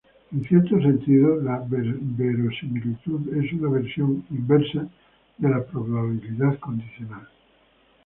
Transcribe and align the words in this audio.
En 0.31 0.43
cierto 0.45 0.79
sentido, 0.81 1.39
la 1.43 1.59
verosimilitud 1.67 3.21
es 3.37 3.53
una 3.53 3.69
versión 3.69 4.25
"inversa" 4.31 4.89
de 5.37 5.47
la 5.47 5.63
probabilidad 5.63 6.57
condicional. 6.57 7.27